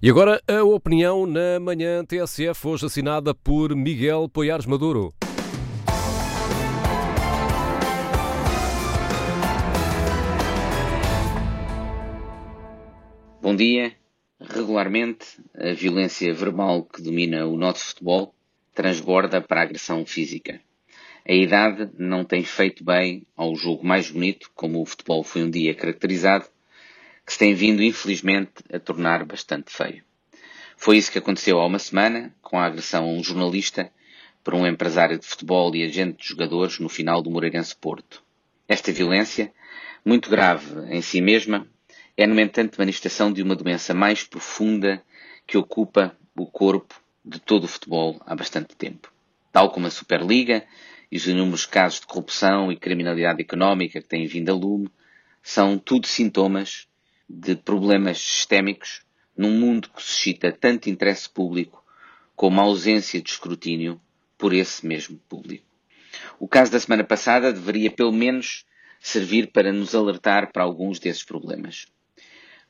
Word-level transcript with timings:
E 0.00 0.08
agora 0.08 0.40
a 0.46 0.62
opinião 0.62 1.26
na 1.26 1.58
manhã 1.58 2.04
TSF, 2.04 2.68
hoje 2.68 2.86
assinada 2.86 3.34
por 3.34 3.74
Miguel 3.74 4.28
Poiares 4.28 4.64
Maduro. 4.64 5.12
Bom 13.42 13.56
dia. 13.56 13.92
Regularmente, 14.40 15.26
a 15.52 15.72
violência 15.72 16.32
verbal 16.32 16.84
que 16.84 17.02
domina 17.02 17.44
o 17.46 17.56
nosso 17.56 17.86
futebol 17.86 18.32
transborda 18.72 19.40
para 19.40 19.62
a 19.62 19.64
agressão 19.64 20.06
física. 20.06 20.60
A 21.28 21.34
idade 21.34 21.90
não 21.98 22.24
tem 22.24 22.44
feito 22.44 22.84
bem 22.84 23.26
ao 23.36 23.52
jogo 23.56 23.84
mais 23.84 24.12
bonito, 24.12 24.48
como 24.54 24.80
o 24.80 24.86
futebol 24.86 25.24
foi 25.24 25.42
um 25.42 25.50
dia 25.50 25.74
caracterizado, 25.74 26.46
que 27.28 27.34
se 27.34 27.38
tem 27.38 27.52
vindo, 27.52 27.82
infelizmente, 27.82 28.64
a 28.72 28.78
tornar 28.78 29.22
bastante 29.22 29.70
feio. 29.70 30.02
Foi 30.78 30.96
isso 30.96 31.12
que 31.12 31.18
aconteceu 31.18 31.60
há 31.60 31.66
uma 31.66 31.78
semana, 31.78 32.34
com 32.40 32.58
a 32.58 32.64
agressão 32.64 33.04
a 33.04 33.12
um 33.12 33.22
jornalista 33.22 33.92
por 34.42 34.54
um 34.54 34.66
empresário 34.66 35.18
de 35.18 35.26
futebol 35.26 35.76
e 35.76 35.84
agente 35.84 36.22
de 36.22 36.26
jogadores 36.26 36.78
no 36.78 36.88
final 36.88 37.20
do 37.20 37.30
Moreirense 37.30 37.76
Porto. 37.76 38.22
Esta 38.66 38.90
violência, 38.92 39.52
muito 40.02 40.30
grave 40.30 40.90
em 40.90 41.02
si 41.02 41.20
mesma, 41.20 41.68
é, 42.16 42.26
no 42.26 42.40
entanto, 42.40 42.78
manifestação 42.78 43.30
de 43.30 43.42
uma 43.42 43.54
doença 43.54 43.92
mais 43.92 44.24
profunda 44.24 45.04
que 45.46 45.58
ocupa 45.58 46.16
o 46.34 46.46
corpo 46.46 46.98
de 47.22 47.38
todo 47.38 47.64
o 47.64 47.68
futebol 47.68 48.18
há 48.24 48.34
bastante 48.34 48.74
tempo. 48.74 49.12
Tal 49.52 49.70
como 49.70 49.86
a 49.86 49.90
Superliga 49.90 50.64
e 51.12 51.18
os 51.18 51.26
inúmeros 51.26 51.66
casos 51.66 52.00
de 52.00 52.06
corrupção 52.06 52.72
e 52.72 52.76
criminalidade 52.76 53.42
económica 53.42 54.00
que 54.00 54.08
têm 54.08 54.26
vindo 54.26 54.50
a 54.50 54.54
lume, 54.54 54.90
são 55.42 55.76
tudo 55.76 56.06
sintomas 56.06 56.88
de 57.28 57.54
problemas 57.54 58.18
sistémicos 58.18 59.02
num 59.36 59.50
mundo 59.50 59.90
que 59.90 60.02
suscita 60.02 60.50
tanto 60.50 60.88
interesse 60.88 61.28
público 61.28 61.84
como 62.34 62.60
a 62.60 62.64
ausência 62.64 63.20
de 63.20 63.28
escrutínio 63.28 64.00
por 64.38 64.54
esse 64.54 64.86
mesmo 64.86 65.18
público. 65.28 65.66
O 66.38 66.48
caso 66.48 66.72
da 66.72 66.80
semana 66.80 67.04
passada 67.04 67.52
deveria 67.52 67.90
pelo 67.90 68.12
menos 68.12 68.64
servir 68.98 69.52
para 69.52 69.72
nos 69.72 69.94
alertar 69.94 70.52
para 70.52 70.62
alguns 70.62 70.98
desses 70.98 71.22
problemas. 71.22 71.86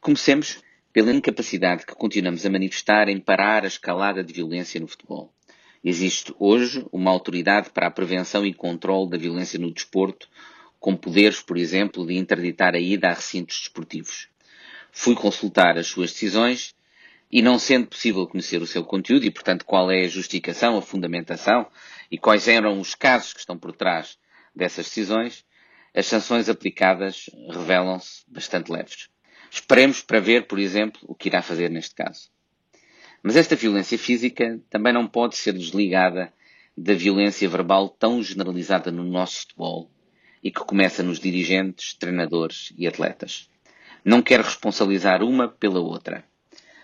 Comecemos 0.00 0.60
pela 0.92 1.12
incapacidade 1.12 1.86
que 1.86 1.94
continuamos 1.94 2.44
a 2.44 2.50
manifestar 2.50 3.08
em 3.08 3.20
parar 3.20 3.64
a 3.64 3.68
escalada 3.68 4.24
de 4.24 4.32
violência 4.32 4.80
no 4.80 4.88
futebol. 4.88 5.32
Existe 5.84 6.34
hoje 6.38 6.84
uma 6.90 7.10
autoridade 7.10 7.70
para 7.70 7.86
a 7.86 7.90
prevenção 7.90 8.44
e 8.44 8.52
controle 8.52 9.10
da 9.10 9.16
violência 9.16 9.58
no 9.58 9.72
desporto, 9.72 10.28
com 10.80 10.96
poderes, 10.96 11.40
por 11.40 11.56
exemplo, 11.56 12.06
de 12.06 12.14
interditar 12.14 12.74
a 12.74 12.80
ida 12.80 13.08
a 13.08 13.14
recintos 13.14 13.60
desportivos 13.60 14.28
fui 14.98 15.14
consultar 15.14 15.78
as 15.78 15.86
suas 15.86 16.10
decisões 16.10 16.74
e 17.30 17.40
não 17.40 17.56
sendo 17.56 17.86
possível 17.86 18.26
conhecer 18.26 18.60
o 18.60 18.66
seu 18.66 18.84
conteúdo 18.84 19.24
e, 19.24 19.30
portanto, 19.30 19.64
qual 19.64 19.92
é 19.92 20.04
a 20.04 20.08
justificação, 20.08 20.76
a 20.76 20.82
fundamentação 20.82 21.68
e 22.10 22.18
quais 22.18 22.48
eram 22.48 22.80
os 22.80 22.96
casos 22.96 23.32
que 23.32 23.38
estão 23.38 23.56
por 23.56 23.70
trás 23.70 24.18
dessas 24.52 24.86
decisões, 24.86 25.44
as 25.94 26.06
sanções 26.06 26.48
aplicadas 26.48 27.30
revelam-se 27.48 28.24
bastante 28.26 28.72
leves. 28.72 29.08
Esperemos 29.48 30.02
para 30.02 30.18
ver, 30.18 30.48
por 30.48 30.58
exemplo, 30.58 31.00
o 31.04 31.14
que 31.14 31.28
irá 31.28 31.42
fazer 31.42 31.70
neste 31.70 31.94
caso. 31.94 32.28
Mas 33.22 33.36
esta 33.36 33.54
violência 33.54 33.96
física 33.96 34.60
também 34.68 34.92
não 34.92 35.06
pode 35.06 35.36
ser 35.36 35.52
desligada 35.52 36.32
da 36.76 36.94
violência 36.94 37.48
verbal 37.48 37.88
tão 37.88 38.20
generalizada 38.20 38.90
no 38.90 39.04
nosso 39.04 39.42
futebol 39.42 39.92
e 40.42 40.50
que 40.50 40.64
começa 40.64 41.04
nos 41.04 41.20
dirigentes, 41.20 41.94
treinadores 41.94 42.72
e 42.76 42.84
atletas. 42.84 43.48
Não 44.04 44.22
quero 44.22 44.42
responsabilizar 44.42 45.22
uma 45.22 45.48
pela 45.48 45.80
outra, 45.80 46.24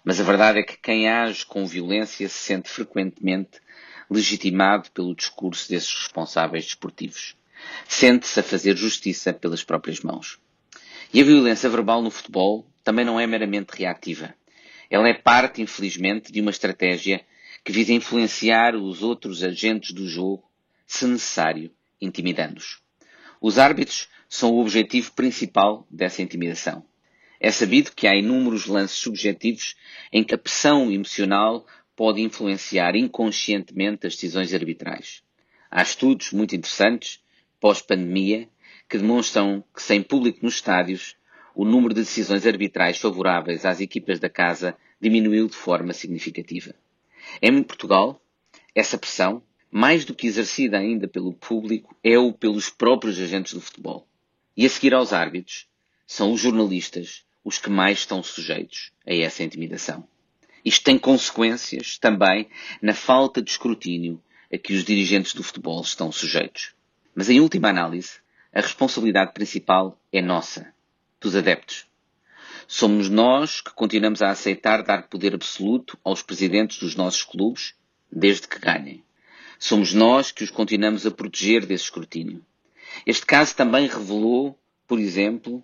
mas 0.05 0.21
a 0.21 0.25
verdade 0.25 0.59
é 0.59 0.63
que 0.63 0.77
quem 0.77 1.09
age 1.09 1.47
com 1.47 1.65
violência 1.67 2.29
se 2.29 2.39
sente 2.39 2.69
frequentemente 2.69 3.61
legitimado 4.11 4.91
pelo 4.91 5.15
discurso 5.15 5.69
desses 5.69 5.93
responsáveis 5.93 6.65
desportivos. 6.65 7.37
Sente-se 7.89 8.39
a 8.39 8.43
fazer 8.43 8.77
justiça 8.77 9.33
pelas 9.33 9.65
próprias 9.65 10.01
mãos. 10.01 10.39
E 11.13 11.21
a 11.21 11.25
violência 11.25 11.71
verbal 11.71 12.03
no 12.03 12.11
futebol 12.11 12.67
também 12.83 13.05
não 13.05 13.19
é 13.19 13.27
meramente 13.27 13.79
reativa. 13.79 14.35
Ela 14.91 15.09
é 15.09 15.15
parte, 15.15 15.63
infelizmente, 15.63 16.31
de 16.31 16.41
uma 16.41 16.51
estratégia 16.51 17.25
que 17.65 17.73
visa 17.73 17.93
influenciar 17.93 18.75
os 18.75 19.03
outros 19.03 19.43
agentes 19.43 19.93
do 19.93 20.07
jogo, 20.07 20.45
se 20.87 21.07
necessário, 21.07 21.71
intimidando-os. 22.01 22.83
Os 23.41 23.59
árbitros 23.59 24.09
são 24.29 24.51
o 24.51 24.61
objetivo 24.61 25.13
principal 25.13 25.87
dessa 25.91 26.21
intimidação. 26.21 26.85
É 27.41 27.51
sabido 27.51 27.93
que 27.93 28.07
há 28.07 28.15
inúmeros 28.15 28.67
lances 28.67 28.99
subjetivos 28.99 29.77
em 30.13 30.23
que 30.25 30.35
a 30.35 30.39
pressão 30.39 30.91
emocional 30.91 31.67
pode 31.97 32.21
influenciar 32.21 32.97
inconscientemente 32.97 34.07
as 34.07 34.15
decisões 34.15 34.53
arbitrais. 34.53 35.23
Há 35.71 35.83
estudos 35.83 36.33
muito 36.33 36.55
interessantes, 36.55 37.21
pós-pandemia, 37.61 38.49
que 38.89 38.99
demonstram 38.99 39.65
que 39.75 39.83
sem 39.83 40.03
público 40.03 40.41
nos 40.43 40.55
estádios, 40.55 41.17
o 41.55 41.65
número 41.65 41.95
de 41.95 42.01
decisões 42.01 42.47
arbitrais 42.47 42.99
favoráveis 42.99 43.65
às 43.65 43.81
equipas 43.81 44.19
da 44.19 44.29
casa 44.29 44.77
diminuiu 45.01 45.49
de 45.49 45.55
forma 45.55 45.93
significativa. 45.93 46.75
Em 47.41 47.63
Portugal, 47.63 48.21
essa 48.75 48.99
pressão, 48.99 49.43
mais 49.71 50.05
do 50.05 50.15
que 50.15 50.27
exercida 50.27 50.79
ainda 50.79 51.09
pelo 51.09 51.33
público, 51.33 51.97
é 52.03 52.19
o 52.19 52.33
pelos 52.33 52.71
próprios 52.71 53.19
agentes 53.21 53.55
do 53.55 53.61
futebol. 53.61 54.07
E 54.57 54.67
a 54.67 54.69
seguir 54.69 54.95
aos 54.95 55.13
árbitros, 55.13 55.67
são 56.15 56.33
os 56.33 56.41
jornalistas 56.41 57.25
os 57.45 57.59
que 57.59 57.69
mais 57.69 57.99
estão 57.99 58.23
sujeitos 58.23 58.93
a 59.05 59.13
essa 59.13 59.43
intimidação. 59.43 60.07
Isto 60.65 60.85
tem 60.85 60.97
consequências 60.97 61.99
também 61.99 62.49
na 62.81 62.95
falta 62.95 63.43
de 63.43 63.51
escrutínio 63.51 64.23
a 64.53 64.57
que 64.57 64.73
os 64.75 64.85
dirigentes 64.85 65.35
do 65.35 65.43
futebol 65.43 65.83
estão 65.83 66.13
sujeitos. 66.13 66.73
Mas 67.17 67.29
em 67.29 67.41
última 67.41 67.69
análise, 67.69 68.21
a 68.53 68.61
responsabilidade 68.61 69.33
principal 69.33 70.01
é 70.13 70.23
nossa, 70.23 70.73
dos 71.21 71.35
adeptos. 71.35 71.85
Somos 72.69 73.09
nós 73.09 73.61
que 73.61 73.73
continuamos 73.73 74.23
a 74.23 74.31
aceitar 74.31 74.85
dar 74.85 75.09
poder 75.09 75.35
absoluto 75.35 75.99
aos 76.05 76.23
presidentes 76.23 76.79
dos 76.79 76.95
nossos 76.95 77.25
clubes, 77.25 77.75
desde 78.11 78.47
que 78.47 78.61
ganhem. 78.61 79.03
Somos 79.59 79.93
nós 79.93 80.31
que 80.31 80.45
os 80.45 80.51
continuamos 80.51 81.05
a 81.07 81.11
proteger 81.11 81.67
desse 81.67 81.85
escrutínio. 81.85 82.41
Este 83.05 83.27
caso 83.27 83.57
também 83.57 83.89
revelou, 83.89 84.57
por 84.87 85.01
exemplo, 85.01 85.61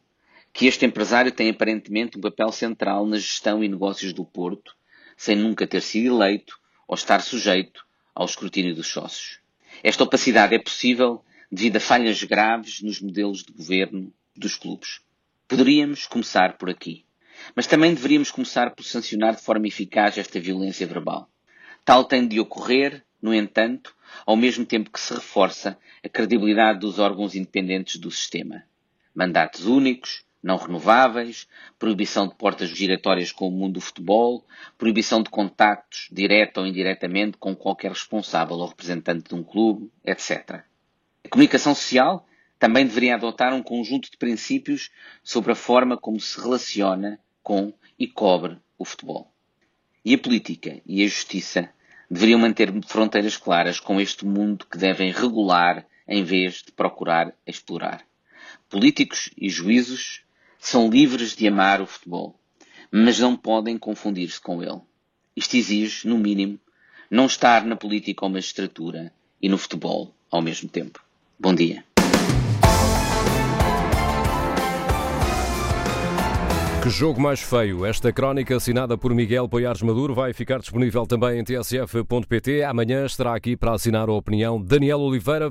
que 0.52 0.66
este 0.66 0.84
empresário 0.84 1.32
tem 1.32 1.50
aparentemente 1.50 2.18
um 2.18 2.20
papel 2.20 2.50
central 2.52 3.06
na 3.06 3.16
gestão 3.16 3.62
e 3.62 3.68
negócios 3.68 4.12
do 4.12 4.24
Porto, 4.24 4.76
sem 5.16 5.36
nunca 5.36 5.66
ter 5.66 5.80
sido 5.80 6.14
eleito 6.14 6.58
ou 6.86 6.94
estar 6.94 7.20
sujeito 7.20 7.86
ao 8.14 8.24
escrutínio 8.24 8.74
dos 8.74 8.88
sócios. 8.88 9.40
Esta 9.82 10.04
opacidade 10.04 10.54
é 10.54 10.58
possível 10.58 11.24
devido 11.50 11.76
a 11.76 11.80
falhas 11.80 12.22
graves 12.22 12.80
nos 12.82 13.00
modelos 13.00 13.44
de 13.44 13.52
governo 13.52 14.12
dos 14.36 14.56
clubes. 14.56 15.00
Poderíamos 15.48 16.06
começar 16.06 16.56
por 16.56 16.70
aqui. 16.70 17.04
Mas 17.54 17.66
também 17.66 17.94
deveríamos 17.94 18.30
começar 18.30 18.70
por 18.70 18.84
sancionar 18.84 19.34
de 19.34 19.42
forma 19.42 19.66
eficaz 19.66 20.18
esta 20.18 20.38
violência 20.38 20.86
verbal. 20.86 21.28
Tal 21.84 22.04
tem 22.04 22.26
de 22.28 22.38
ocorrer, 22.38 23.04
no 23.20 23.34
entanto, 23.34 23.94
ao 24.26 24.36
mesmo 24.36 24.64
tempo 24.64 24.90
que 24.90 25.00
se 25.00 25.14
reforça 25.14 25.78
a 26.04 26.08
credibilidade 26.08 26.80
dos 26.80 26.98
órgãos 26.98 27.34
independentes 27.34 27.96
do 27.96 28.10
sistema. 28.10 28.64
Mandatos 29.14 29.66
únicos, 29.66 30.24
não 30.42 30.56
renováveis, 30.56 31.46
proibição 31.78 32.26
de 32.26 32.34
portas 32.34 32.70
giratórias 32.70 33.30
com 33.30 33.48
o 33.48 33.50
mundo 33.50 33.74
do 33.74 33.80
futebol, 33.80 34.44
proibição 34.78 35.22
de 35.22 35.30
contactos, 35.30 36.08
direto 36.10 36.58
ou 36.58 36.66
indiretamente, 36.66 37.36
com 37.36 37.54
qualquer 37.54 37.90
responsável 37.90 38.56
ou 38.56 38.66
representante 38.66 39.28
de 39.28 39.34
um 39.34 39.42
clube, 39.42 39.90
etc. 40.04 40.62
A 41.24 41.28
comunicação 41.28 41.74
social 41.74 42.26
também 42.58 42.86
deveria 42.86 43.14
adotar 43.14 43.54
um 43.54 43.62
conjunto 43.62 44.10
de 44.10 44.16
princípios 44.16 44.90
sobre 45.22 45.52
a 45.52 45.56
forma 45.56 45.96
como 45.96 46.18
se 46.18 46.40
relaciona 46.40 47.18
com 47.42 47.72
e 47.98 48.06
cobre 48.06 48.58
o 48.78 48.84
futebol. 48.84 49.32
E 50.04 50.14
a 50.14 50.18
política 50.18 50.80
e 50.86 51.04
a 51.04 51.06
justiça 51.06 51.70
deveriam 52.10 52.41
manter 52.41 52.72
fronteiras 52.86 53.36
claras 53.36 53.78
com 53.78 54.00
este 54.00 54.24
mundo 54.24 54.66
que 54.66 54.78
devem 54.78 55.12
regular 55.12 55.86
em 56.09 56.24
vez 56.24 56.62
de 56.62 56.72
procurar 56.72 57.32
explorar. 57.47 58.04
Políticos 58.68 59.30
e 59.36 59.48
juízos 59.48 60.24
são 60.60 60.91
livres 60.91 61.34
de 61.34 61.48
amar 61.48 61.80
o 61.80 61.86
futebol, 61.86 62.39
mas 62.92 63.18
não 63.18 63.34
podem 63.34 63.78
confundir-se 63.78 64.41
com 64.41 64.62
ele. 64.62 64.80
Isto 65.34 65.57
exige, 65.57 66.07
no 66.07 66.18
mínimo, 66.18 66.60
não 67.10 67.24
estar 67.27 67.65
na 67.65 67.74
política 67.74 68.27
ou 68.27 68.30
magistratura 68.30 69.10
e 69.41 69.48
no 69.48 69.57
futebol 69.57 70.15
ao 70.30 70.42
mesmo 70.42 70.68
tempo. 70.68 71.03
Bom 71.39 71.54
dia. 71.54 71.83
Que 76.83 76.89
jogo 76.89 77.21
mais 77.21 77.41
feio. 77.41 77.84
Esta 77.84 78.10
crónica 78.10 78.56
assinada 78.56 78.97
por 78.97 79.15
Miguel 79.15 79.47
Poiares 79.47 79.83
Maduro 79.83 80.15
vai 80.15 80.33
ficar 80.33 80.60
disponível 80.60 81.06
também 81.06 81.39
em 81.39 81.45
tsf.pt. 81.45 82.63
Amanhã 82.63 83.04
estará 83.04 83.34
aqui 83.34 83.54
para 83.54 83.74
assinar 83.74 84.09
a 84.09 84.13
opinião 84.13 84.59
Daniel 84.59 85.01
Oliveira. 85.01 85.39